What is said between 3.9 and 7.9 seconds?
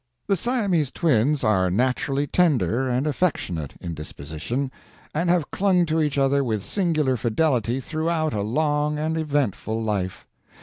disposition, and have clung to each other with singular fidelity